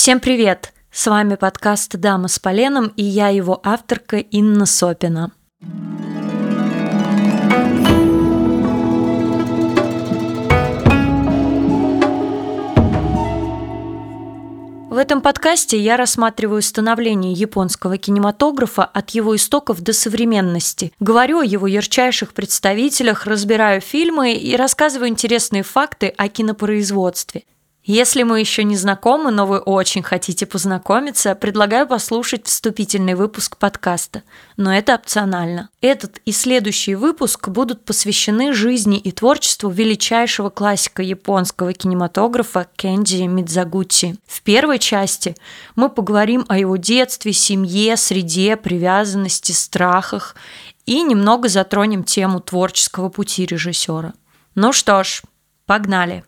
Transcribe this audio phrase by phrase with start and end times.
[0.00, 0.72] Всем привет!
[0.92, 5.32] С вами подкаст «Дама с поленом» и я его авторка Инна Сопина.
[14.88, 20.92] В этом подкасте я рассматриваю становление японского кинематографа от его истоков до современности.
[21.00, 27.42] Говорю о его ярчайших представителях, разбираю фильмы и рассказываю интересные факты о кинопроизводстве.
[27.90, 34.24] Если мы еще не знакомы, но вы очень хотите познакомиться, предлагаю послушать вступительный выпуск подкаста.
[34.58, 35.70] Но это опционально.
[35.80, 44.18] Этот и следующий выпуск будут посвящены жизни и творчеству величайшего классика японского кинематографа Кенджи Мидзагути.
[44.26, 45.34] В первой части
[45.74, 50.36] мы поговорим о его детстве, семье, среде, привязанности, страхах
[50.84, 54.12] и немного затронем тему творческого пути режиссера.
[54.54, 55.22] Ну что ж,
[55.64, 56.22] погнали!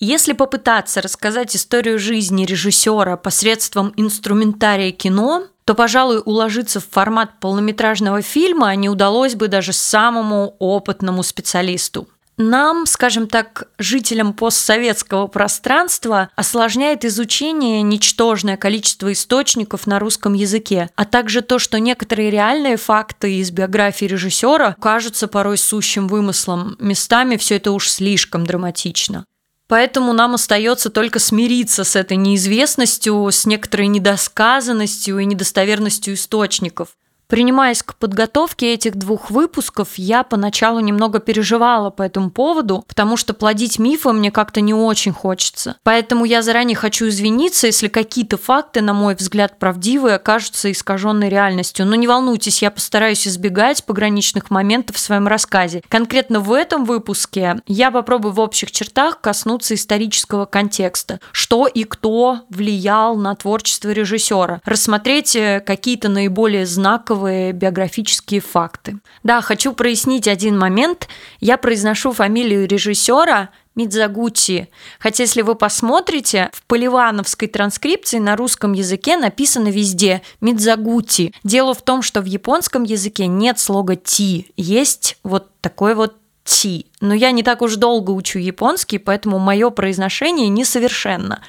[0.00, 8.20] Если попытаться рассказать историю жизни режиссера посредством инструментария кино, то, пожалуй, уложиться в формат полнометражного
[8.20, 12.08] фильма не удалось бы даже самому опытному специалисту.
[12.36, 21.04] Нам, скажем так, жителям постсоветского пространства осложняет изучение ничтожное количество источников на русском языке, а
[21.04, 26.76] также то, что некоторые реальные факты из биографии режиссера кажутся порой сущим вымыслом.
[26.80, 29.24] Местами все это уж слишком драматично.
[29.66, 36.90] Поэтому нам остается только смириться с этой неизвестностью, с некоторой недосказанностью и недостоверностью источников.
[37.26, 43.32] Принимаясь к подготовке этих двух выпусков, я поначалу немного переживала по этому поводу, потому что
[43.34, 45.76] плодить мифы мне как-то не очень хочется.
[45.82, 51.86] Поэтому я заранее хочу извиниться, если какие-то факты, на мой взгляд, правдивые, окажутся искаженной реальностью.
[51.86, 55.82] Но не волнуйтесь, я постараюсь избегать пограничных моментов в своем рассказе.
[55.88, 61.20] Конкретно в этом выпуске я попробую в общих чертах коснуться исторического контекста.
[61.32, 64.60] Что и кто влиял на творчество режиссера.
[64.64, 68.98] Рассмотреть э, какие-то наиболее знаковые знаковые биографические факты.
[69.22, 71.08] Да, хочу прояснить один момент.
[71.40, 74.68] Я произношу фамилию режиссера Мидзагути.
[74.98, 81.32] Хотя, если вы посмотрите, в поливановской транскрипции на русском языке написано везде Мидзагути.
[81.44, 86.86] Дело в том, что в японском языке нет слога «ти», есть вот такой вот «ти».
[87.00, 91.42] Но я не так уж долго учу японский, поэтому мое произношение несовершенно.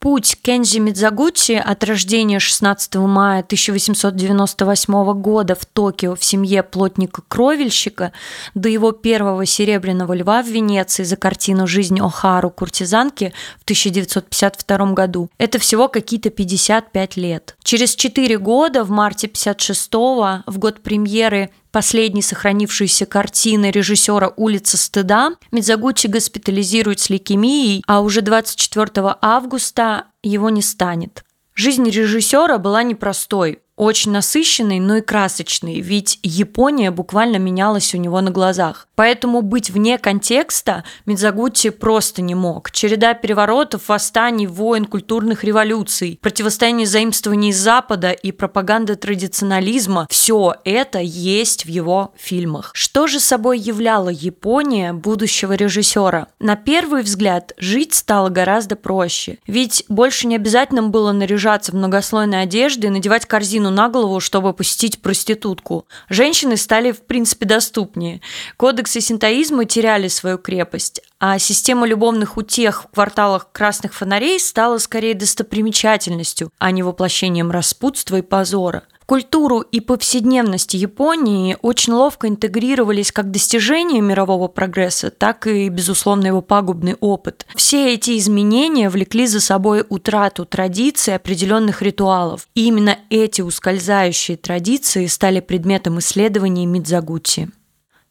[0.00, 8.12] Путь Кензи Мидзагути от рождения 16 мая 1898 года в Токио в семье плотника-кровельщика
[8.54, 15.28] до его первого серебряного льва в Венеции за картину «Жизнь Охару куртизанки» в 1952 году–
[15.38, 17.56] это всего какие-то 55 лет.
[17.62, 25.32] Через 4 года, в марте 56 в год премьеры последней сохранившейся картины режиссера «Улица стыда»
[25.50, 31.24] Мидзагучи госпитализируют с лейкемией, а уже 24 августа его не станет.
[31.54, 38.20] Жизнь режиссера была непростой очень насыщенный, но и красочный, ведь Япония буквально менялась у него
[38.20, 38.86] на глазах.
[38.94, 42.70] Поэтому быть вне контекста Мидзагути просто не мог.
[42.72, 51.64] Череда переворотов, восстаний, войн, культурных революций, противостояние заимствований Запада и пропаганда традиционализма– все это есть
[51.64, 52.72] в его фильмах.
[52.74, 56.26] Что же собой являла Япония будущего режиссера?
[56.38, 59.38] На первый взгляд, жить стало гораздо проще.
[59.46, 64.52] Ведь больше не обязательно было наряжаться в многослойной одежды и надевать корзину на голову, чтобы
[64.52, 65.86] посетить проститутку.
[66.08, 68.20] Женщины стали, в принципе, доступнее.
[68.56, 75.14] Кодексы синтоизма теряли свою крепость, а система любовных утех в кварталах красных фонарей стала скорее
[75.14, 83.32] достопримечательностью, а не воплощением распутства и позора культуру и повседневность Японии очень ловко интегрировались как
[83.32, 87.44] достижения мирового прогресса, так и, безусловно, его пагубный опыт.
[87.56, 92.46] Все эти изменения влекли за собой утрату традиций определенных ритуалов.
[92.54, 97.50] И именно эти ускользающие традиции стали предметом исследований Мидзагути.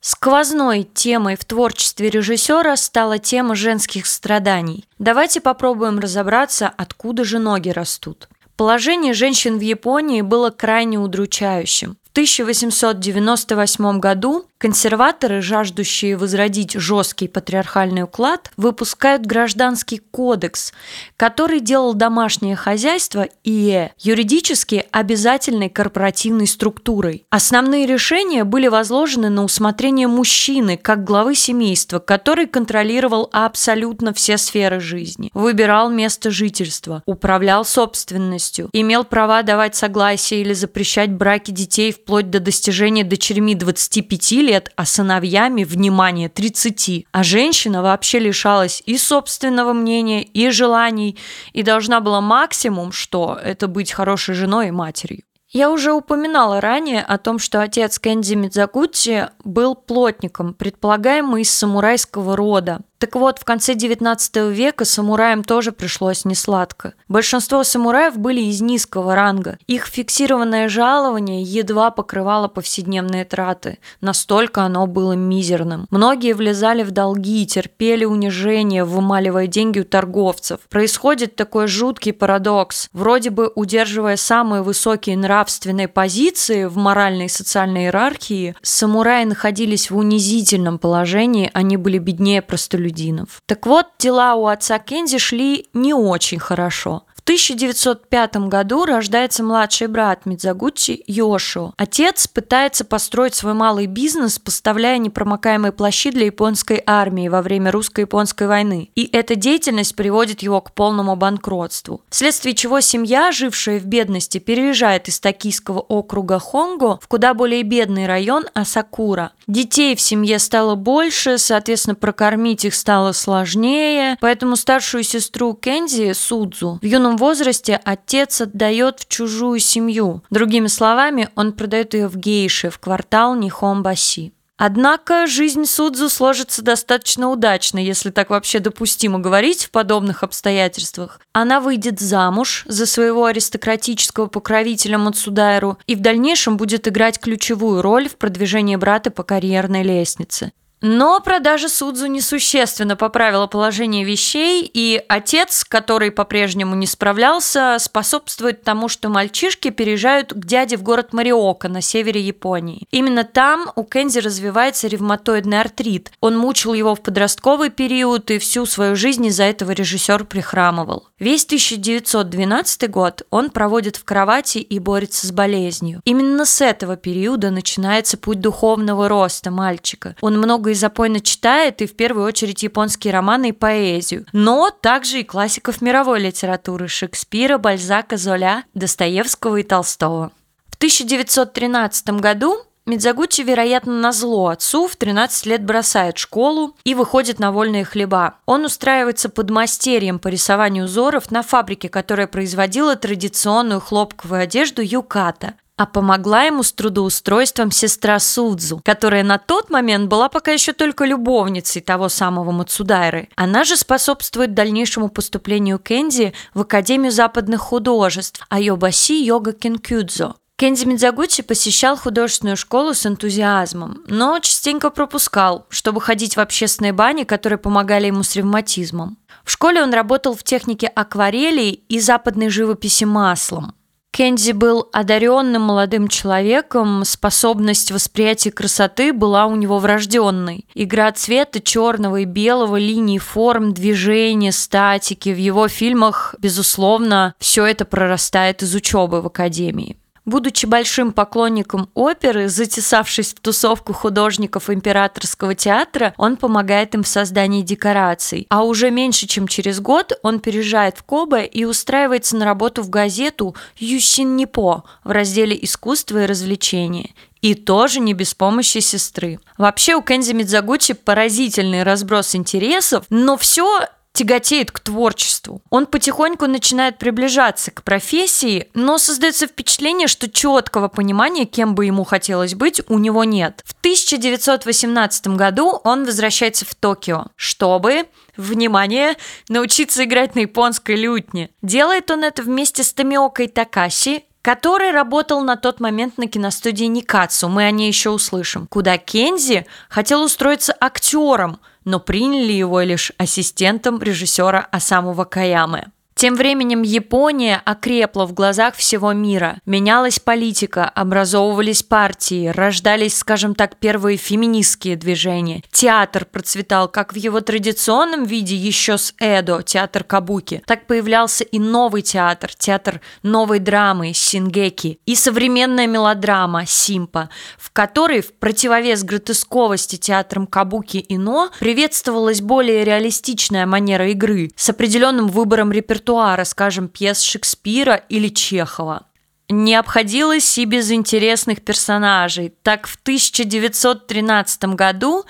[0.01, 4.83] Сквозной темой в творчестве режиссера стала тема женских страданий.
[4.97, 8.27] Давайте попробуем разобраться, откуда же ноги растут.
[8.59, 11.95] Положение женщин в Японии было крайне удручающим.
[12.03, 20.73] В 1898 году Консерваторы, жаждущие возродить жесткий патриархальный уклад, выпускают гражданский кодекс,
[21.15, 27.23] который делал домашнее хозяйство ИЭ юридически обязательной корпоративной структурой.
[27.29, 34.81] Основные решения были возложены на усмотрение мужчины как главы семейства, который контролировал абсолютно все сферы
[34.81, 42.29] жизни, выбирал место жительства, управлял собственностью, имел права давать согласие или запрещать браки детей вплоть
[42.29, 47.05] до достижения дочерьми 25 лет лет, а сыновьями, внимание, 30.
[47.11, 51.17] А женщина вообще лишалась и собственного мнения, и желаний,
[51.53, 55.21] и должна была максимум, что это быть хорошей женой и матерью.
[55.51, 62.35] Я уже упоминала ранее о том, что отец Кэнди Мидзагути был плотником, предполагаемый из самурайского
[62.35, 62.81] рода.
[62.99, 66.93] Так вот, в конце 19 века самураям тоже пришлось несладко.
[67.07, 69.57] Большинство самураев были из низкого ранга.
[69.67, 73.79] Их фиксированное жалование едва покрывало повседневные траты.
[74.01, 75.87] Настолько оно было мизерным.
[75.91, 80.59] Многие влезали в долги, терпели унижение, вымаливая деньги у торговцев.
[80.69, 82.89] Происходит такой жуткий парадокс.
[82.91, 89.95] Вроде бы удерживая самые высокие нравственные позиции в моральной и социальной иерархии, самураи находились в
[89.95, 93.41] унизительном положении, они были беднее простолюдинов простолюдинов.
[93.45, 97.03] Так вот, дела у отца Кензи шли не очень хорошо.
[97.29, 101.73] 1905 году рождается младший брат Мидзагучи Йошио.
[101.77, 108.47] Отец пытается построить свой малый бизнес, поставляя непромокаемые плащи для японской армии во время русско-японской
[108.47, 108.89] войны.
[108.95, 112.01] И эта деятельность приводит его к полному банкротству.
[112.09, 118.07] Вследствие чего семья, жившая в бедности, переезжает из токийского округа Хонго в куда более бедный
[118.07, 119.33] район Асакура.
[119.45, 126.79] Детей в семье стало больше, соответственно, прокормить их стало сложнее, поэтому старшую сестру Кензи, Судзу,
[126.81, 130.23] в юном возрасте отец отдает в чужую семью.
[130.31, 134.33] Другими словами, он продает ее в гейши в квартал Нихомбаси.
[134.61, 141.21] Однако жизнь Судзу сложится достаточно удачно, если так вообще допустимо говорить в подобных обстоятельствах.
[141.31, 148.09] Она выйдет замуж за своего аристократического покровителя Мацудайру и в дальнейшем будет играть ключевую роль
[148.09, 150.51] в продвижении брата по карьерной лестнице.
[150.81, 158.87] Но продажа Судзу несущественно поправила положение вещей, и отец, который по-прежнему не справлялся, способствует тому,
[158.87, 162.87] что мальчишки переезжают к дяде в город Мариока на севере Японии.
[162.91, 166.11] Именно там у Кензи развивается ревматоидный артрит.
[166.21, 171.07] Он мучил его в подростковый период, и всю свою жизнь из-за этого режиссер прихрамывал.
[171.19, 176.01] Весь 1912 год он проводит в кровати и борется с болезнью.
[176.05, 180.15] Именно с этого периода начинается путь духовного роста мальчика.
[180.21, 184.69] Он много много и запойно читает, и в первую очередь японские романы и поэзию, но
[184.69, 190.31] также и классиков мировой литературы Шекспира, Бальзака, Золя, Достоевского и Толстого.
[190.69, 197.37] В 1913 году Мидзагучи, вероятно, на зло отцу в 13 лет бросает школу и выходит
[197.37, 198.35] на вольные хлеба.
[198.47, 205.53] Он устраивается под мастерьем по рисованию узоров на фабрике, которая производила традиционную хлопковую одежду юката
[205.79, 211.05] а помогла ему с трудоустройством сестра Судзу, которая на тот момент была пока еще только
[211.05, 213.29] любовницей того самого Мацудайры.
[213.37, 220.35] Она же способствует дальнейшему поступлению Кенди в Академию западных художеств Айобаси Йога Кенкюдзо.
[220.57, 227.23] Кенди Мидзагучи посещал художественную школу с энтузиазмом, но частенько пропускал, чтобы ходить в общественные бани,
[227.23, 229.17] которые помогали ему с ревматизмом.
[229.45, 233.73] В школе он работал в технике акварели и западной живописи маслом.
[234.19, 240.65] Кензи был одаренным молодым человеком, способность восприятия красоты была у него врожденной.
[240.75, 245.29] Игра цвета черного и белого, линий форм, движения, статики.
[245.29, 249.95] В его фильмах, безусловно, все это прорастает из учебы в академии.
[250.29, 257.63] Будучи большим поклонником оперы, затесавшись в тусовку художников императорского театра, он помогает им в создании
[257.63, 258.45] декораций.
[258.51, 262.91] А уже меньше чем через год он переезжает в Кобе и устраивается на работу в
[262.91, 267.09] газету «Юсин Нипо» в разделе «Искусство и развлечения».
[267.41, 269.39] И тоже не без помощи сестры.
[269.57, 273.87] Вообще у Кензи Мидзагучи поразительный разброс интересов, но все
[274.19, 275.61] тяготеет к творчеству.
[275.69, 282.03] Он потихоньку начинает приближаться к профессии, но создается впечатление, что четкого понимания, кем бы ему
[282.03, 283.61] хотелось быть, у него нет.
[283.63, 289.15] В 1918 году он возвращается в Токио, чтобы внимание,
[289.47, 291.49] научиться играть на японской лютне.
[291.61, 297.47] Делает он это вместе с Томиокой Такаси, который работал на тот момент на киностудии Никацу,
[297.47, 304.01] мы о ней еще услышим, куда Кензи хотел устроиться актером, но приняли его лишь ассистентом
[304.01, 305.91] режиссера Асаму Вакаямы.
[306.19, 309.61] Тем временем Япония окрепла в глазах всего мира.
[309.65, 315.63] Менялась политика, образовывались партии, рождались, скажем так, первые феминистские движения.
[315.71, 321.57] Театр процветал как в его традиционном виде еще с Эдо, театр Кабуки, так появлялся и
[321.57, 329.95] новый театр, театр новой драмы Сингеки и современная мелодрама Симпа, в которой в противовес гротесковости
[329.95, 336.87] театром Кабуки и Но приветствовалась более реалистичная манера игры с определенным выбором репертуара репертуара, скажем,
[336.87, 339.05] пьес Шекспира или Чехова.
[339.49, 342.53] Не обходилось и без интересных персонажей.
[342.61, 345.25] Так в 1913 году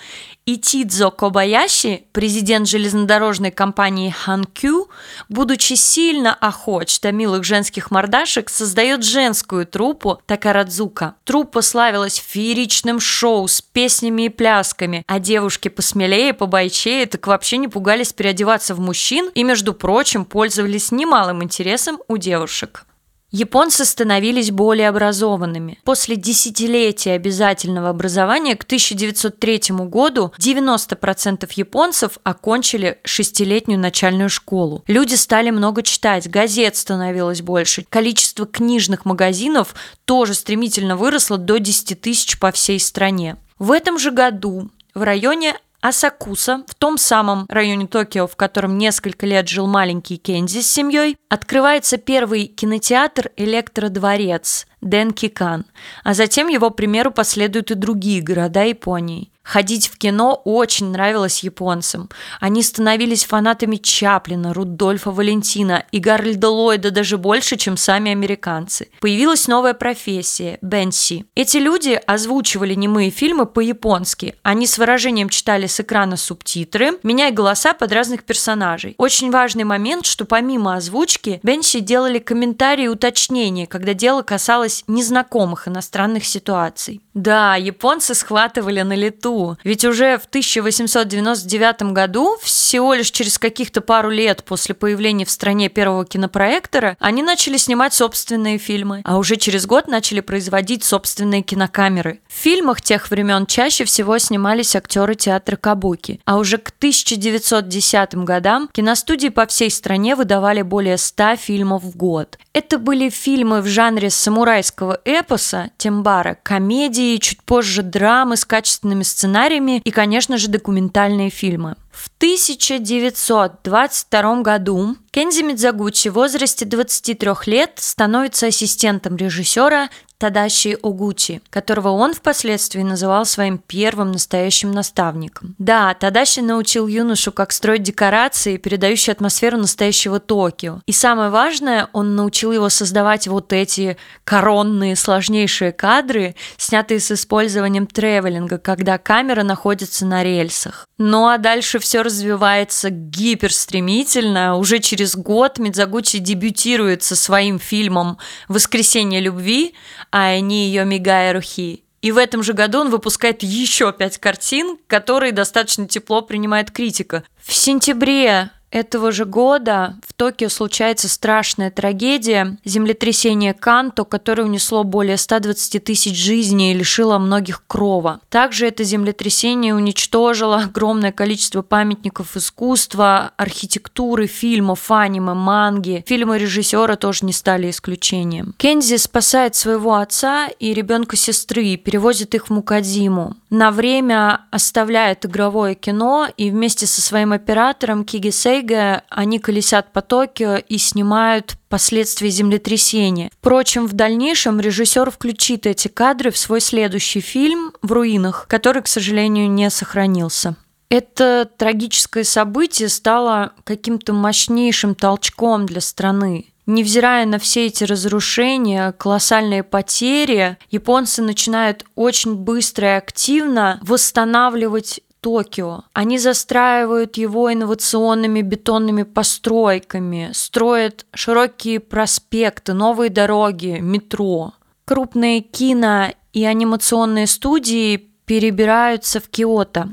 [0.45, 4.89] Итидзо Кобаяши, президент железнодорожной компании Ханкю,
[5.29, 11.15] будучи сильно охоч до милых женских мордашек, создает женскую труппу Такарадзука.
[11.23, 17.67] Труппа славилась фееричным шоу с песнями и плясками, а девушки посмелее, побойчее так вообще не
[17.67, 22.85] пугались переодеваться в мужчин и, между прочим, пользовались немалым интересом у девушек.
[23.31, 25.77] Японцы становились более образованными.
[25.83, 34.83] После десятилетия обязательного образования к 1903 году 90% японцев окончили шестилетнюю начальную школу.
[34.87, 42.01] Люди стали много читать, газет становилось больше, количество книжных магазинов тоже стремительно выросло до 10
[42.01, 43.37] тысяч по всей стране.
[43.59, 49.25] В этом же году в районе Асакуса, в том самом районе Токио, в котором несколько
[49.25, 55.65] лет жил маленький Кензи с семьей, открывается первый кинотеатр «Электродворец», Денкикан,
[56.03, 59.31] а затем его примеру последуют и другие города Японии.
[59.49, 62.09] Ходить в кино очень нравилось японцам.
[62.39, 68.89] Они становились фанатами Чаплина, Рудольфа Валентина и Гарольда Ллойда даже больше, чем сами американцы.
[68.99, 71.25] Появилась новая профессия– Бенси.
[71.33, 74.35] Эти люди озвучивали немые фильмы по-японски.
[74.43, 78.93] Они с выражением читали с экрана субтитры, меняя голоса под разных персонажей.
[78.99, 84.83] Очень важный момент, что помимо озвучки, Бенси делали комментарии и уточнения, когда дело касалось касалось
[84.87, 87.01] незнакомых иностранных ситуаций.
[87.13, 94.09] Да, японцы схватывали на лету, ведь уже в 1899 году, всего лишь через каких-то пару
[94.09, 99.65] лет после появления в стране первого кинопроектора, они начали снимать собственные фильмы, а уже через
[99.65, 102.19] год начали производить собственные кинокамеры.
[102.27, 108.69] В фильмах тех времен чаще всего снимались актеры театра Кабуки, а уже к 1910 годам
[108.71, 112.37] киностудии по всей стране выдавали более 100 фильмов в год.
[112.53, 119.01] Это были фильмы в жанре самурай самурайского эпоса Тембара, комедии, чуть позже драмы с качественными
[119.03, 121.75] сценариями и, конечно же, документальные фильмы.
[121.91, 129.89] В 1922 году Кензи Мидзагучи в возрасте 23 лет становится ассистентом режиссера
[130.19, 135.55] Тадаши Огучи, которого он впоследствии называл своим первым настоящим наставником.
[135.57, 140.81] Да, Тадаши научил юношу, как строить декорации, передающие атмосферу настоящего Токио.
[140.85, 143.95] И самое важное, он научил его создавать вот эти
[144.25, 150.85] коронные, сложнейшие кадры, снятые с использованием тревелинга, когда камера находится на рельсах.
[150.97, 154.57] Ну а дальше все развивается гиперстремительно.
[154.57, 158.17] Уже через год Мидзагучи дебютирует со своим фильмом
[158.49, 159.75] «Воскресенье любви»,
[160.11, 161.83] а они ее Мигая Рухи.
[162.01, 167.23] И в этом же году он выпускает еще пять картин, которые достаточно тепло принимает критика.
[167.41, 175.17] В сентябре этого же года в Токио случается страшная трагедия– землетрясение Канто, которое унесло более
[175.17, 178.19] 120 тысяч жизней и лишило многих крова.
[178.29, 186.03] Также это землетрясение уничтожило огромное количество памятников искусства, архитектуры, фильмов, аниме, манги.
[186.07, 188.53] Фильмы режиссера тоже не стали исключением.
[188.57, 193.35] Кензи спасает своего отца и ребенка сестры и перевозит их в Мукадзиму.
[193.49, 200.01] На время оставляет игровое кино и вместе со своим оператором Киги Тайга, они колесят по
[200.01, 203.29] Токио и снимают последствия землетрясения.
[203.39, 208.87] Впрочем, в дальнейшем режиссер включит эти кадры в свой следующий фильм «В руинах», который, к
[208.87, 210.55] сожалению, не сохранился.
[210.89, 216.47] Это трагическое событие стало каким-то мощнейшим толчком для страны.
[216.65, 225.83] Невзирая на все эти разрушения, колоссальные потери, японцы начинают очень быстро и активно восстанавливать Токио.
[225.93, 234.53] Они застраивают его инновационными бетонными постройками, строят широкие проспекты, новые дороги, метро.
[234.85, 239.89] Крупные кино и анимационные студии перебираются в Киото.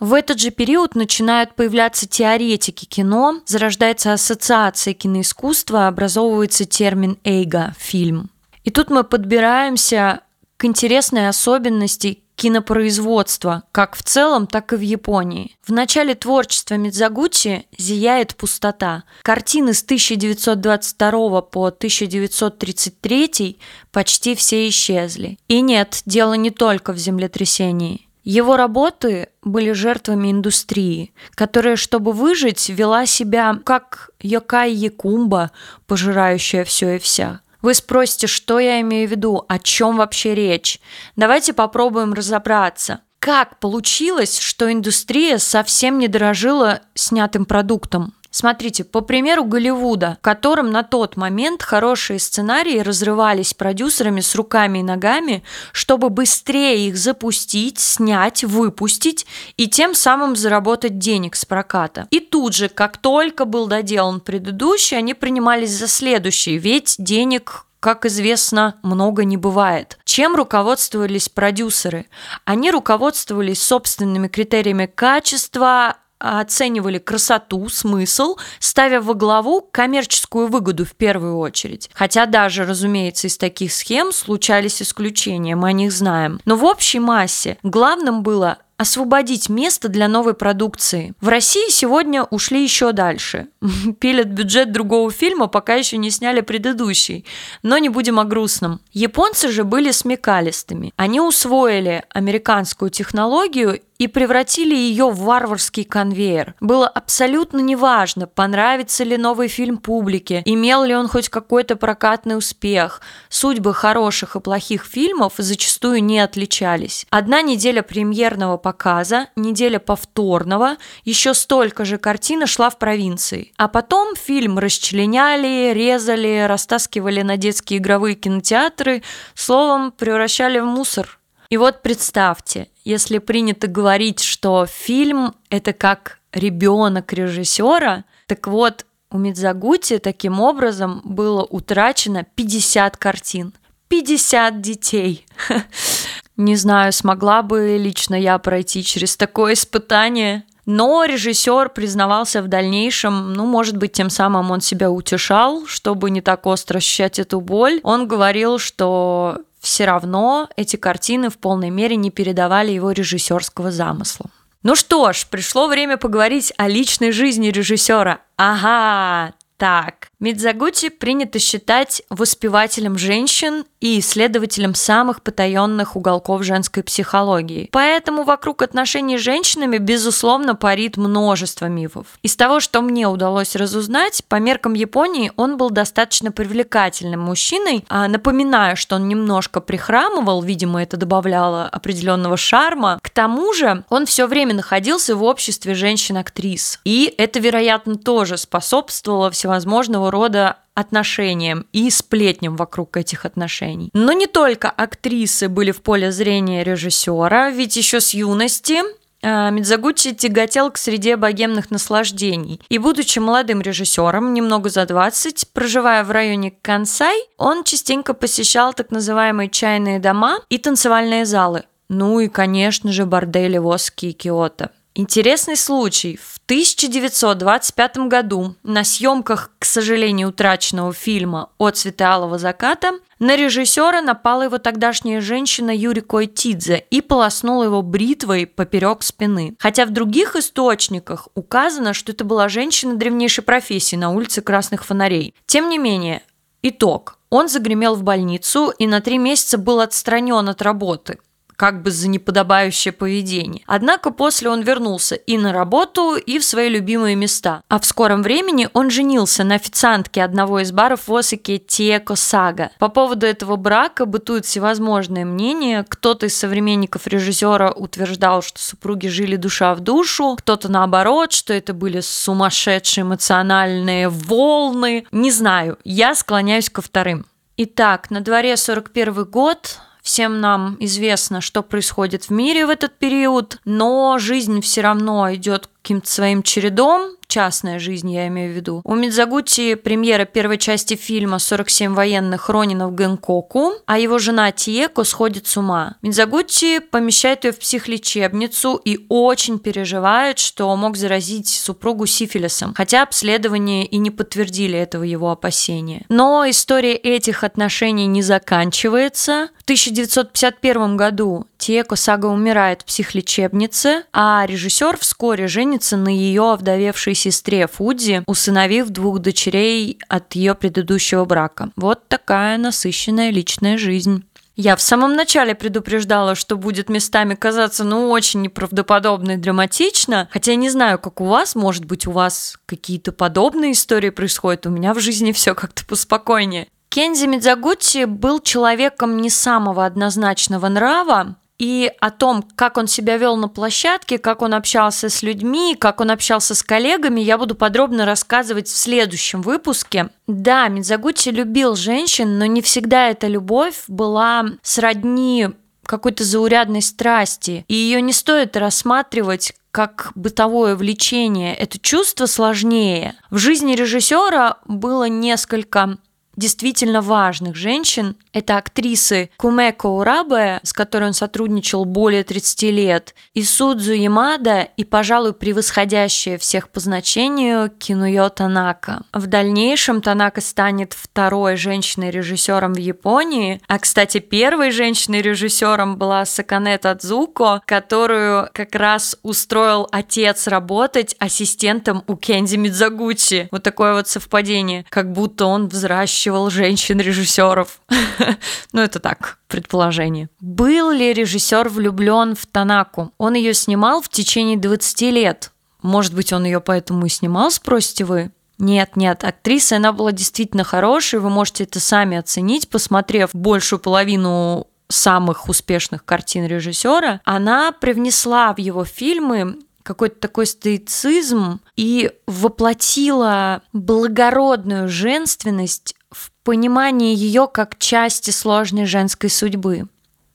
[0.00, 8.30] В этот же период начинают появляться теоретики кино, зарождается ассоциация киноискусства, образовывается термин «эйга»– фильм.
[8.64, 10.20] И тут мы подбираемся
[10.56, 15.56] к интересной особенности кинопроизводства, как в целом, так и в Японии.
[15.62, 19.04] В начале творчества Мидзагучи зияет пустота.
[19.22, 23.58] Картины с 1922 по 1933
[23.92, 25.38] почти все исчезли.
[25.48, 28.08] И нет, дело не только в землетрясении.
[28.24, 35.50] Его работы были жертвами индустрии, которая, чтобы выжить, вела себя как Йокай Якумба,
[35.86, 37.42] пожирающая все и вся.
[37.62, 40.80] Вы спросите, что я имею в виду, о чем вообще речь?
[41.16, 43.00] Давайте попробуем разобраться.
[43.18, 48.14] Как получилось, что индустрия совсем не дорожила снятым продуктом?
[48.30, 54.78] Смотрите, по примеру Голливуда, в котором на тот момент хорошие сценарии разрывались продюсерами с руками
[54.78, 62.06] и ногами, чтобы быстрее их запустить, снять, выпустить и тем самым заработать денег с проката.
[62.10, 68.04] И тут же, как только был доделан предыдущий, они принимались за следующий, ведь денег как
[68.04, 69.98] известно, много не бывает.
[70.04, 72.06] Чем руководствовались продюсеры?
[72.44, 81.38] Они руководствовались собственными критериями качества, оценивали красоту, смысл, ставя во главу коммерческую выгоду в первую
[81.38, 81.90] очередь.
[81.94, 86.40] Хотя даже, разумеется, из таких схем случались исключения, мы о них знаем.
[86.44, 91.12] Но в общей массе главным было освободить место для новой продукции.
[91.20, 93.48] В России сегодня ушли еще дальше.
[94.00, 97.26] Пилят бюджет другого фильма, пока еще не сняли предыдущий.
[97.62, 98.80] Но не будем о грустном.
[98.94, 100.94] Японцы же были смекалистыми.
[100.96, 106.54] Они усвоили американскую технологию и превратили ее в варварский конвейер.
[106.58, 113.02] Было абсолютно неважно, понравится ли новый фильм публике, имел ли он хоть какой-то прокатный успех.
[113.28, 117.06] Судьбы хороших и плохих фильмов зачастую не отличались.
[117.10, 123.52] Одна неделя премьерного показа, неделя повторного, еще столько же картина шла в провинции.
[123.58, 129.02] А потом фильм расчленяли, резали, растаскивали на детские игровые кинотеатры,
[129.34, 131.19] словом, превращали в мусор.
[131.50, 139.18] И вот представьте, если принято говорить, что фильм– это как ребенок режиссера, так вот, у
[139.18, 143.52] Мидзагути таким образом было утрачено 50 картин.
[143.88, 145.26] 50 детей.
[146.36, 150.44] Не знаю, смогла бы лично я пройти через такое испытание.
[150.64, 156.20] Но режиссер признавался в дальнейшем, ну, может быть, тем самым он себя утешал, чтобы не
[156.20, 157.80] так остро ощущать эту боль.
[157.82, 164.26] Он говорил, что все равно эти картины в полной мере не передавали его режиссерского замысла.
[164.62, 168.20] Ну что ж, пришло время поговорить о личной жизни режиссера.
[168.36, 177.70] Ага, так, Мидзагути принято считать воспевателем женщин и исследователем самых потаенных уголков женской психологии.
[177.72, 182.06] Поэтому вокруг отношений с женщинами, безусловно, парит множество мифов.
[182.22, 187.86] Из того, что мне удалось разузнать, по меркам Японии он был достаточно привлекательным мужчиной.
[187.88, 192.98] А напоминаю, что он немножко прихрамывал, видимо, это добавляло определенного шарма.
[193.02, 196.78] К тому же он все время находился в обществе женщин-актрис.
[196.84, 203.90] И это, вероятно, тоже способствовало всего всевозможного рода отношениям и сплетням вокруг этих отношений.
[203.92, 208.78] Но не только актрисы были в поле зрения режиссера, ведь еще с юности
[209.22, 212.60] а, Мидзагучи тяготел к среде богемных наслаждений.
[212.68, 218.92] И будучи молодым режиссером, немного за 20, проживая в районе Кансай, он частенько посещал так
[218.92, 221.64] называемые чайные дома и танцевальные залы.
[221.88, 224.70] Ну и, конечно же, бордели Воски и Киото.
[224.96, 226.16] Интересный случай.
[226.16, 234.02] В 1925 году на съемках, к сожалению, утраченного фильма «От цвета алого заката» на режиссера
[234.02, 239.54] напала его тогдашняя женщина Юрико Тидзе и полоснула его бритвой поперек спины.
[239.60, 245.36] Хотя в других источниках указано, что это была женщина древнейшей профессии на улице Красных Фонарей.
[245.46, 246.22] Тем не менее,
[246.62, 247.18] итог.
[247.30, 251.20] Он загремел в больницу и на три месяца был отстранен от работы–
[251.60, 253.64] как бы за неподобающее поведение.
[253.66, 257.60] Однако после он вернулся и на работу, и в свои любимые места.
[257.68, 262.70] А в скором времени он женился на официантке одного из баров в Осаке Тиеко Сага.
[262.78, 265.84] По поводу этого брака бытуют всевозможные мнения.
[265.86, 271.74] Кто-то из современников режиссера утверждал, что супруги жили душа в душу, кто-то наоборот, что это
[271.74, 275.04] были сумасшедшие эмоциональные волны.
[275.12, 277.26] Не знаю, я склоняюсь ко вторым.
[277.58, 283.58] Итак, на дворе 41 год, Всем нам известно, что происходит в мире в этот период,
[283.64, 288.82] но жизнь все равно идет каким-то своим чередом, частная жизнь, я имею в виду.
[288.84, 295.04] У Мидзагути премьера первой части фильма «47 военных Ронина в Гэнкоку», а его жена Тиеко
[295.04, 295.96] сходит с ума.
[296.02, 303.86] Мидзагути помещает ее в психлечебницу и очень переживает, что мог заразить супругу сифилисом, хотя обследования
[303.86, 306.04] и не подтвердили этого его опасения.
[306.08, 309.50] Но история этих отношений не заканчивается.
[309.58, 317.14] В 1951 году Тиеко Сага умирает в психлечебнице, а режиссер вскоре женится на ее овдовевшей
[317.20, 321.70] сестре Фудзи, усыновив двух дочерей от ее предыдущего брака.
[321.76, 324.24] Вот такая насыщенная личная жизнь.
[324.56, 330.28] Я в самом начале предупреждала, что будет местами казаться, ну, очень неправдоподобно и драматично.
[330.30, 334.66] Хотя я не знаю, как у вас, может быть, у вас какие-то подобные истории происходят.
[334.66, 336.68] У меня в жизни все как-то поспокойнее.
[336.90, 343.36] Кензи Мидзагути был человеком не самого однозначного нрава, и о том, как он себя вел
[343.36, 348.06] на площадке, как он общался с людьми, как он общался с коллегами, я буду подробно
[348.06, 350.08] рассказывать в следующем выпуске.
[350.26, 355.48] Да, Мидзагучи любил женщин, но не всегда эта любовь была сродни
[355.84, 361.54] какой-то заурядной страсти, и ее не стоит рассматривать как бытовое влечение.
[361.54, 363.16] Это чувство сложнее.
[363.30, 365.98] В жизни режиссера было несколько
[366.36, 368.16] действительно важных женщин.
[368.32, 374.84] Это актрисы Кумеко Урабе, с которой он сотрудничал более 30 лет, и Судзу Ямада, и,
[374.84, 379.02] пожалуй, превосходящая всех по значению Кинуё Танака.
[379.12, 387.62] В дальнейшем Танака станет второй женщиной-режиссером в Японии, а, кстати, первой женщиной-режиссером была Сакане Тадзуко,
[387.66, 393.48] которую как раз устроил отец работать ассистентом у Кенди Мидзагучи.
[393.50, 397.80] Вот такое вот совпадение, как будто он взращивал выращивал женщин-режиссеров.
[398.72, 400.28] ну, это так, предположение.
[400.40, 403.12] Был ли режиссер влюблен в Танаку?
[403.18, 405.52] Он ее снимал в течение 20 лет.
[405.82, 408.30] Может быть, он ее поэтому и снимал, спросите вы?
[408.58, 414.66] Нет, нет, актриса, она была действительно хорошей, вы можете это сами оценить, посмотрев большую половину
[414.88, 424.88] самых успешных картин режиссера, она привнесла в его фильмы какой-то такой стоицизм и воплотила благородную
[424.88, 429.86] женственность в понимании ее как части сложной женской судьбы.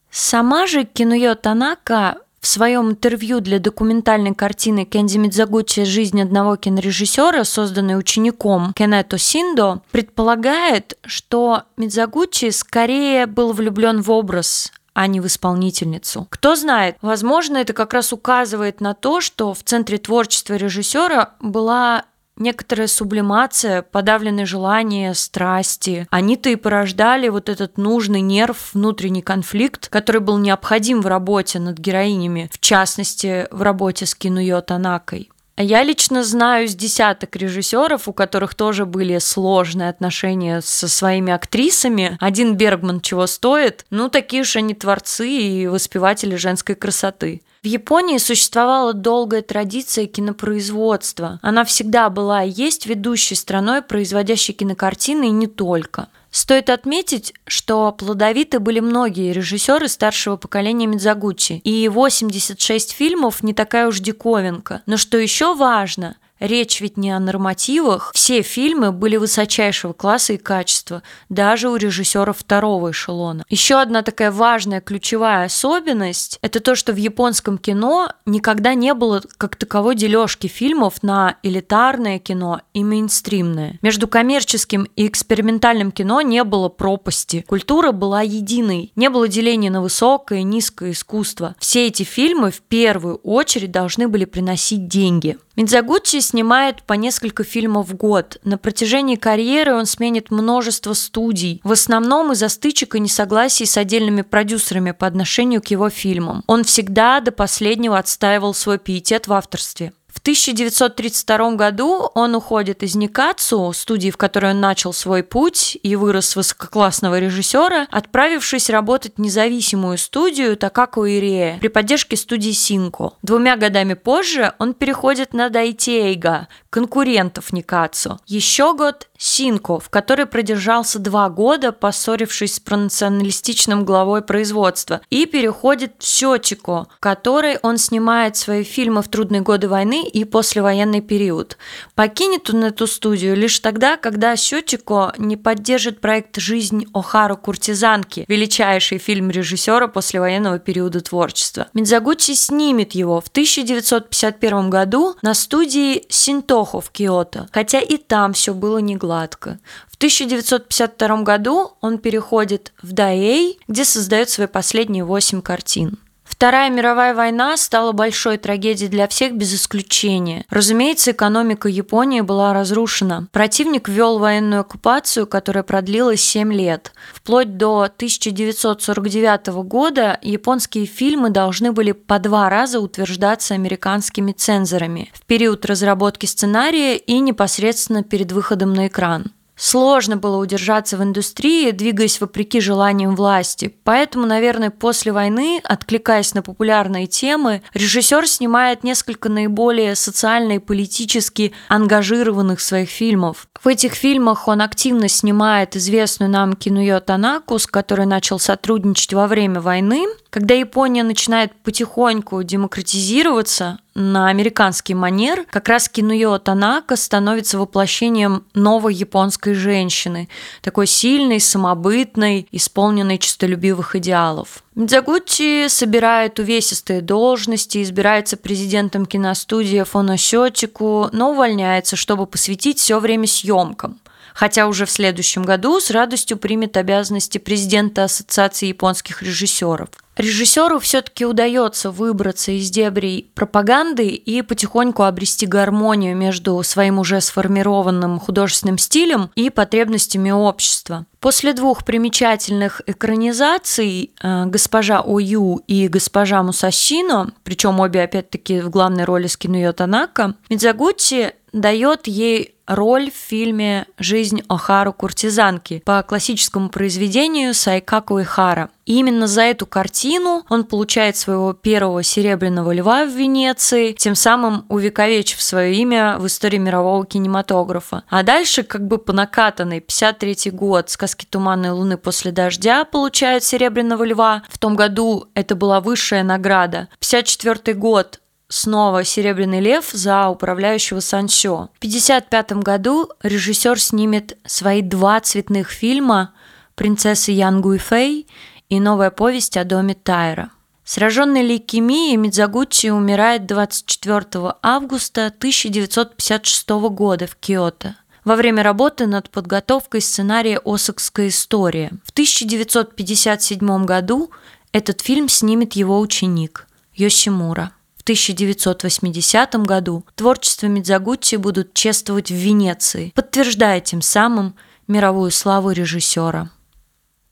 [0.09, 7.43] Сама же Кинуё Танака в своем интервью для документальной картины Кенди Мидзагучи «Жизнь одного кинорежиссера»,
[7.43, 15.27] созданной учеником Кенето Синдо, предполагает, что Мидзагучи скорее был влюблен в образ, а не в
[15.27, 16.25] исполнительницу.
[16.31, 22.05] Кто знает, возможно, это как раз указывает на то, что в центре творчества режиссера была
[22.37, 26.07] некоторая сублимация, подавленные желания, страсти.
[26.11, 31.77] Они-то и порождали вот этот нужный нерв, внутренний конфликт, который был необходим в работе над
[31.77, 35.29] героинями, в частности, в работе с Кинуё Танакой.
[35.57, 42.17] Я лично знаю с десяток режиссеров, у которых тоже были сложные отношения со своими актрисами.
[42.19, 43.85] Один Бергман чего стоит?
[43.89, 47.41] Ну, такие уж они творцы и воспеватели женской красоты.
[47.63, 51.39] В Японии существовала долгая традиция кинопроизводства.
[51.41, 56.09] Она всегда была и есть ведущей страной, производящей кинокартины и не только.
[56.35, 63.87] Стоит отметить, что плодовиты были многие режиссеры старшего поколения Мидзагучи, и 86 фильмов не такая
[63.87, 64.81] уж диковинка.
[64.85, 68.11] Но что еще важно, Речь ведь не о нормативах.
[68.13, 73.45] Все фильмы были высочайшего класса и качества, даже у режиссеров второго эшелона.
[73.49, 79.23] Еще одна такая важная ключевая особенность– это то, что в японском кино никогда не было
[79.37, 83.79] как таковой дележки фильмов на элитарное кино и мейнстримное.
[83.81, 87.45] Между коммерческим и экспериментальным кино не было пропасти.
[87.47, 88.91] Культура была единой.
[88.95, 91.55] Не было деления на высокое и низкое искусство.
[91.59, 95.37] Все эти фильмы в первую очередь должны были приносить деньги.
[95.55, 98.37] Мидзагучи снимает по несколько фильмов в год.
[98.43, 104.21] На протяжении карьеры он сменит множество студий, в основном из-за стычек и несогласий с отдельными
[104.21, 106.43] продюсерами по отношению к его фильмам.
[106.47, 109.93] Он всегда до последнего отстаивал свой пиетет в авторстве.
[110.25, 115.95] В 1932 году он уходит из Никацу, студии, в которой он начал свой путь и
[115.95, 123.11] вырос высококлассного режиссера, отправившись работать в независимую студию Такако Ирея при поддержке студии Синко.
[123.21, 128.19] Двумя годами позже он переходит на Дайтейга, конкурентов Никацу.
[128.25, 135.93] Еще год Синко, в которой продержался два года, поссорившись с пронационалистичным главой производства, и переходит
[135.99, 141.57] в Сёчико, в которой он снимает свои фильмы в трудные годы войны и послевоенный период.
[141.93, 148.97] Покинет он эту студию лишь тогда, когда Сёчико не поддержит проект «Жизнь Охару Куртизанки», величайший
[148.97, 151.67] фильм режиссера послевоенного периода творчества.
[151.73, 158.53] Мидзагучи снимет его в 1951 году на студии Синтохо в Киото, хотя и там все
[158.53, 159.59] было не гладко.
[159.91, 165.99] В 1952 году он переходит в Даэй, где создает свои последние восемь картин.
[166.25, 170.43] Вторая мировая война стала большой трагедией для всех без исключения.
[170.49, 173.27] Разумеется, экономика Японии была разрушена.
[173.31, 176.91] Противник ввел военную оккупацию, которая продлилась 7 лет.
[177.13, 185.25] Вплоть до 1949 года японские фильмы должны были по два раза утверждаться американскими цензорами в
[185.25, 189.31] период разработки сценария и непосредственно перед выходом на экран.
[189.55, 193.73] Сложно было удержаться в индустрии, двигаясь вопреки желаниям власти.
[193.83, 201.53] Поэтому, наверное, после войны, откликаясь на популярные темы, режиссер снимает несколько наиболее социально и политически
[201.69, 203.47] ангажированных своих фильмов.
[203.63, 209.27] В этих фильмах он активно снимает известную нам Кинуё Танаку, с которой начал сотрудничать во
[209.27, 210.05] время войны.
[210.29, 218.93] Когда Япония начинает потихоньку демократизироваться, на американский манер, как раз Кинуё Танака становится воплощением новой
[218.93, 220.27] японской женщины,
[220.61, 224.63] такой сильной, самобытной, исполненной честолюбивых идеалов.
[224.75, 233.99] Мидзагути собирает увесистые должности, избирается президентом киностудии Фоносетику, но увольняется, чтобы посвятить все время съемкам
[234.35, 239.87] хотя уже в следующем году с радостью примет обязанности президента Ассоциации японских режиссеров.
[240.17, 248.19] Режиссеру все-таки удается выбраться из дебрей пропаганды и потихоньку обрести гармонию между своим уже сформированным
[248.19, 251.05] художественным стилем и потребностями общества.
[251.19, 259.03] После двух примечательных экранизаций э, «Госпожа Ою» и «Госпожа Мусасино», причем обе опять-таки в главной
[259.05, 266.69] роли с Кинуё Танака, Мидзагути дает ей роль в фильме «Жизнь Охару куртизанки» по классическому
[266.69, 268.69] произведению Сайкаку Ихара.
[268.85, 274.65] И именно за эту картину он получает своего первого серебряного льва в Венеции, тем самым
[274.69, 278.03] увековечив свое имя в истории мирового кинематографа.
[278.09, 284.03] А дальше, как бы по накатанной, 53 год, сказки «Туманной луны после дождя» получают серебряного
[284.03, 284.43] льва.
[284.49, 286.89] В том году это была высшая награда.
[286.99, 288.19] 54 год
[288.55, 291.69] снова «Серебряный лев» за управляющего Сансё.
[291.73, 296.33] В 1955 году режиссер снимет свои два цветных фильма
[296.75, 298.27] «Принцесса Янгу и Фэй»
[298.69, 300.51] и «Новая повесть о доме Тайра».
[300.85, 310.01] Сраженный лейкемией Мидзагучи умирает 24 августа 1956 года в Киото во время работы над подготовкой
[310.01, 311.91] сценария «Осакская история».
[312.05, 314.31] В 1957 году
[314.71, 317.71] этот фильм снимет его ученик Йосимура.
[318.05, 324.55] 1980 году творчество Мидзагутти будут чествовать в Венеции, подтверждая тем самым
[324.87, 326.51] мировую славу режиссера.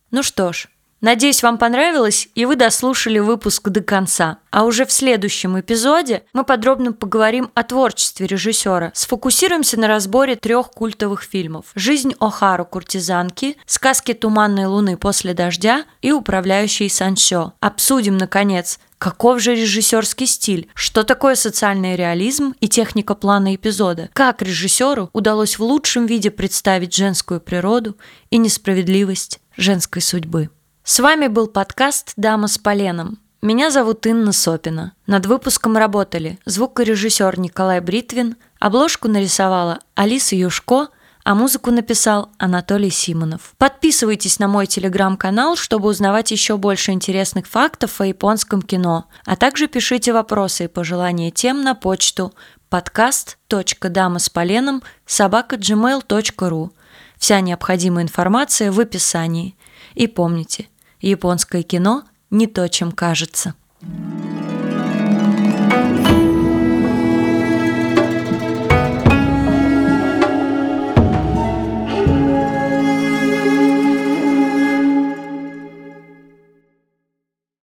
[0.10, 0.68] Ну что ж,
[1.04, 4.38] Надеюсь, вам понравилось, и вы дослушали выпуск до конца.
[4.52, 8.90] А уже в следующем эпизоде мы подробно поговорим о творчестве режиссера.
[8.96, 11.66] Сфокусируемся на разборе трех культовых фильмов.
[11.76, 17.52] «Жизнь Охару куртизанки», «Сказки туманной луны после дождя» и «Управляющий Санчо».
[17.60, 20.70] Обсудим, наконец, Каков же режиссерский стиль?
[20.74, 24.10] Что такое социальный реализм и техника плана эпизода?
[24.14, 27.98] Как режиссеру удалось в лучшем виде представить женскую природу
[28.30, 30.50] и несправедливость женской судьбы?
[30.84, 33.20] С вами был подкаст «Дама с поленом».
[33.42, 34.94] Меня зовут Инна Сопина.
[35.06, 40.88] Над выпуском работали звукорежиссер Николай Бритвин, обложку нарисовала Алиса Юшко–
[41.24, 43.54] а музыку написал Анатолий Симонов.
[43.58, 49.68] Подписывайтесь на мой телеграм-канал, чтобы узнавать еще больше интересных фактов о японском кино, а также
[49.68, 52.34] пишите вопросы и пожелания тем на почту
[52.70, 56.72] подкаст.дама с поленом собака.gmail.ru.
[57.18, 59.56] Вся необходимая информация в описании.
[59.94, 60.68] И помните,
[61.00, 63.54] японское кино не то, чем кажется.
[63.82, 64.33] thank you